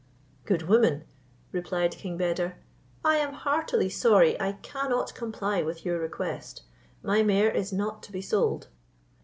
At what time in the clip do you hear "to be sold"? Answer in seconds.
8.01-8.65